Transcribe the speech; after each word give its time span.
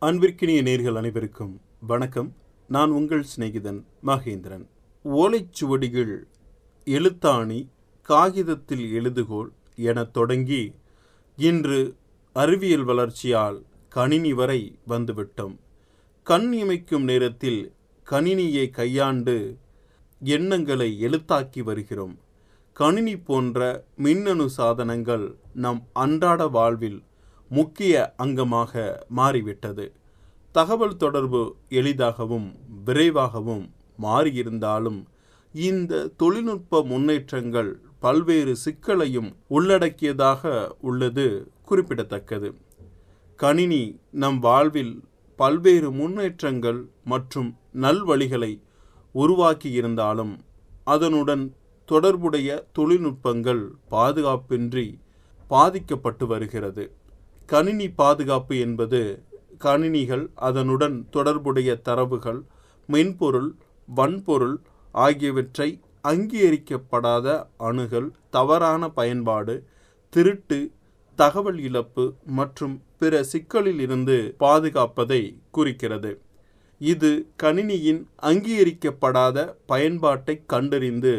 அன்பிற்கினிய 0.00 0.62
நேர்கள் 0.62 0.96
அனைவருக்கும் 0.96 1.60
வணக்கம். 1.80 2.34
நான் 2.68 2.90
உங்கள் 2.90 3.24
சிநேகிதன் 3.36 3.84
மகேந்திரன். 4.04 4.66
ஓலைச்சுவடிகள் 5.04 6.22
எழுத்தாணி 6.84 7.68
காகிதத்தில் 8.02 8.92
எழுதுகோள் 8.92 9.48
எனத் 9.76 10.12
தொடங்கி 10.12 10.74
இன்று 11.36 11.96
அறிவியல் 12.32 12.84
வளர்ச்சியால் 12.84 13.62
கணினி 13.88 14.32
வரை 14.32 14.78
வந்துவிட்டோம். 14.88 15.56
கண் 16.22 16.52
இமைக்கும் 16.54 17.04
நேரத்தில் 17.04 17.72
கணினியை 18.10 18.70
கையாண்டு 18.70 19.56
எண்ணங்களை 20.20 20.98
எழுத்தாக்கி 21.02 21.62
வருகிறோம். 21.62 22.18
கணினி 22.72 23.18
போன்ற 23.18 23.84
மின்னணு 23.96 24.50
சாதனங்கள் 24.50 25.36
நம் 25.52 25.86
அன்றாட 25.92 26.46
வாழ்வில் 26.46 27.02
முக்கிய 27.48 28.14
அங்கமாக 28.18 29.02
மாறிவிட்டது. 29.08 29.92
தகவல் 30.52 30.96
தொடர்பு 30.96 31.56
எளிதாகவும் 31.68 32.54
விரைவாகவும் 32.84 33.70
மாறியிருந்தாலும் 34.02 35.06
இந்த 35.54 36.06
தொழில்நுட்ப 36.16 36.82
முன்னேற்றங்கள் 36.82 37.80
பல்வேறு 38.00 38.56
சிக்கலையும் 38.64 39.30
உள்ளடக்கியதாக 39.48 40.74
உள்ளது 40.80 41.50
குறிப்பிடத்தக்கது. 41.64 42.54
கணினி 43.36 44.00
நம் 44.10 44.38
வாழ்வில் 44.38 45.02
பல்வேறு 45.36 45.90
முன்னேற்றங்கள் 45.90 46.90
மற்றும் 47.04 47.56
நல்வழிகளை 47.72 48.62
உருவாக்கியிருந்தாலும் 49.14 50.34
அதனுடன் 50.84 51.54
தொடர்புடைய 51.84 52.66
தொழில்நுட்பங்கள் 52.78 53.68
பாதுகாப்பின்றி 53.90 54.98
பாதிக்கப்பட்டு 55.48 56.26
வருகிறது. 56.26 56.84
கணினி 57.46 57.88
பாதுகாப்பு 57.90 58.58
என்பது 58.58 59.00
கணினிகள் 59.58 60.24
அதனுடன் 60.34 60.96
தொடர்புடைய 61.10 61.70
தரவுகள் 61.76 62.40
மென்பொருள் 62.88 63.50
வன்பொருள் 63.88 64.56
ஆகியவற்றை 64.94 65.68
அங்கீகரிக்கப்படாத 66.04 67.26
அணுகல் 67.58 68.08
தவறான 68.30 68.88
பயன்பாடு 68.88 69.54
திருட்டு 70.12 70.58
தகவல் 71.18 71.58
இழப்பு 71.58 72.04
மற்றும் 72.24 72.82
பிற 72.98 73.22
சிக்கலில் 73.22 73.80
இருந்து 73.80 74.16
பாதுகாப்பதை 74.38 75.22
குறிக்கிறது. 75.50 76.12
இது 76.80 77.10
கணினியின் 77.36 78.02
அங்கீகரிக்கப்படாத 78.22 79.36
பயன்பாட்டை 79.66 80.42
கண்டறிந்து 80.46 81.14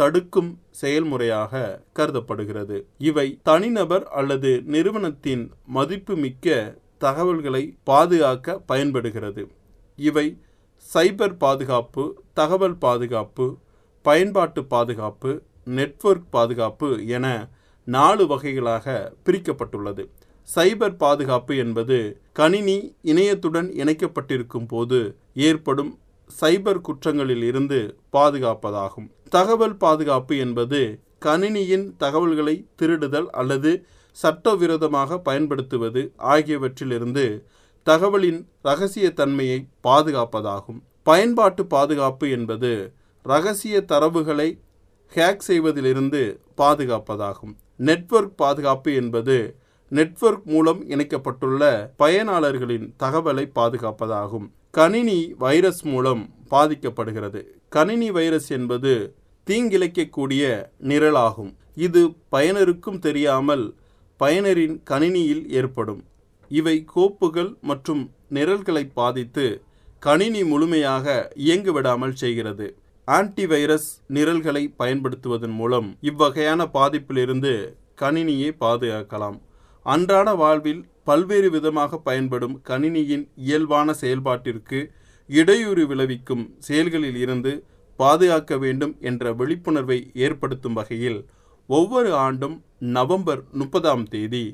தடுக்கும் 0.00 0.50
செயல்முறையாக 0.80 1.62
கருதப்படுகிறது. 1.98 2.76
இவை 3.08 3.26
தனிநபர் 3.48 4.04
அல்லது 4.18 4.50
நிறுவனத்தின் 4.74 5.44
மதிப்புமிக்க 5.76 6.56
தகவல்களை 7.04 7.62
பாதுகாக்க 7.90 8.58
பயன்படுகிறது. 8.70 9.42
இவை 10.08 10.26
சைபர் 10.94 11.36
பாதுகாப்பு 11.44 12.04
தகவல் 12.34 12.76
பாதுகாப்பு 12.84 13.46
பயன்பாட்டு 14.06 14.60
பாதுகாப்பு 14.74 15.30
நெட்வொர்க் 15.78 16.30
பாதுகாப்பு 16.30 16.88
என 17.16 17.26
நாலு 17.88 18.24
வகைகளாக 18.26 18.94
பிரிக்கப்பட்டுள்ளது. 19.26 20.04
சைபர் 20.48 20.96
பாதுகாப்பு 20.96 21.54
என்பது 21.64 21.98
கணினி 22.32 22.76
இணையத்துடன் 23.02 23.68
இணைக்கப்பட்டிருக்கும் 23.82 24.68
போது 24.68 25.00
ஏற்படும் 25.48 25.92
சைபர் 26.40 26.80
குற்றங்களில் 26.86 27.44
இருந்து 27.50 27.78
பாதுகாப்பதாகும். 28.12 29.08
தகவல் 29.28 29.76
பாதுகாப்பு 29.76 30.34
என்பது 30.36 30.80
கணினியின் 31.18 31.86
தகவல்களை 31.96 32.54
திருடுதல் 32.78 33.28
அல்லது 33.40 33.72
சட்டவிரோதமாக 34.16 35.18
பயன்படுத்துவது 35.18 36.02
ஆகியவற்றிலிருந்து 36.18 37.24
தகவலின் 37.86 38.40
ரகசியத்தன்மையை 38.64 39.58
பாதுகாப்பதாகும். 39.82 40.80
பயன்பாட்டு 41.02 41.66
பாதுகாப்பு 41.66 42.30
என்பது 42.30 42.72
ரகசிய 43.22 43.84
தரவுகளை 43.92 44.48
ஹேக் 45.14 45.44
செய்வதிலிருந்து 45.46 46.22
பாதுகாப்பதாகும். 46.56 47.54
நெட்வொர்க் 47.76 48.36
பாதுகாப்பு 48.36 48.94
என்பது 48.94 49.36
நெட்வொர்க் 49.88 50.44
மூலம் 50.44 50.80
இணைக்கப்பட்டுள்ள 50.88 51.62
பயனாளர்களின் 51.98 52.86
தகவலை 53.02 53.44
பாதுகாப்பதாகும். 53.54 54.46
கணினி 54.78 55.20
வைரஸ் 55.44 55.80
மூலம் 55.90 56.20
பாதிக்கப்படுகிறது. 56.50 57.40
கணினி 57.74 58.08
வைரஸ் 58.16 58.48
என்பது 58.56 58.92
தீங்கிழைக்கக்கூடிய 59.46 60.42
நிரலாகும். 60.90 61.50
இது 61.86 62.00
பயனருக்கும் 62.34 62.98
தெரியாமல் 63.06 63.64
பயனரின் 64.20 64.76
கணினியில் 64.90 65.42
ஏற்படும். 65.60 66.02
இவை 66.60 66.76
கோப்புகள் 66.94 67.50
மற்றும் 67.70 68.02
நிரல்களை 68.36 68.84
பாதித்து 69.00 69.46
கணினி 70.06 70.42
முழுமையாக 70.52 71.16
இயங்குவிடாமல் 71.46 72.16
செய்கிறது. 72.22 72.68
ஆன்டிவைரஸ் 73.08 73.90
நிரல்களை 74.16 74.64
பயன்படுத்துவதன் 74.82 75.56
மூலம் 75.60 75.88
இவ்வகையான 76.10 76.60
பாதிப்பிலிருந்து 76.78 77.54
கணினியை 78.02 78.50
பாதுகாக்கலாம். 78.64 79.38
அன்றாட 79.86 80.28
வாழ்வில் 80.42 80.82
பல்வேறு 81.08 81.48
விதமாக 81.50 81.98
பயன்படும் 82.08 82.54
கணினியின் 82.68 83.24
இயல்பான 83.48 83.94
செயல்பாட்டிற்கு 84.00 84.80
இடையூறு 85.30 85.82
விளைவிக்கும் 85.90 86.44
செயல்களில் 86.66 87.18
இருந்து 87.24 87.52
பாதுகாக்க 87.98 88.56
வேண்டும் 88.64 88.94
என்ற 89.08 89.32
விழிப்புணர்வை 89.40 89.98
ஏற்படுத்தும் 90.26 90.76
வகையில் 90.78 91.20
ஒவ்வொரு 91.68 92.10
ஆண்டும் 92.26 92.56
நவம்பர் 92.96 93.42
முப்பதாம் 93.52 94.04
தேதி 94.14 94.44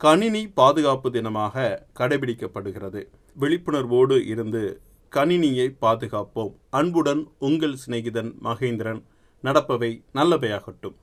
கணினி 0.00 0.42
பாதுகாப்பு 0.58 1.08
தினமாக 1.10 1.64
கடைபிடிக்கப்படுகிறது. 1.98 3.00
விழிப்புணர்வோடு 3.40 4.16
இருந்து 4.32 4.62
கணினியை 5.12 5.68
பாதுகாப்போம். 5.84 6.52
அன்புடன் 6.78 7.22
உங்கள் 7.46 7.76
சிநேகிதன் 7.84 8.30
மகேந்திரன். 8.46 9.00
நடப்பவை 9.44 9.90
நல்லவையாகட்டும். 10.18 10.98